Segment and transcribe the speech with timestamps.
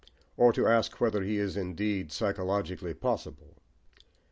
[0.35, 3.53] or to ask whether he is indeed psychologically possible.